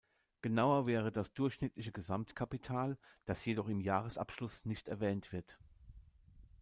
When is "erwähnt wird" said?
4.87-5.59